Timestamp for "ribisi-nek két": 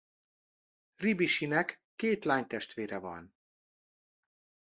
0.95-2.25